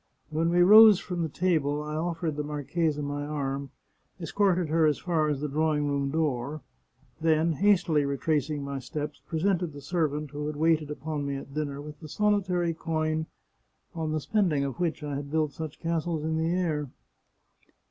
[0.31, 3.69] "When we rose from table I offered the marchesa my arm,
[4.19, 6.63] escorted her as far as the drawing room door,
[7.19, 11.79] then, hastily retracing my steps, presented the servant who had waited upon me at dinner
[11.79, 13.27] with the solitary coin
[13.93, 16.89] on the spending of which I had built such castles in the air.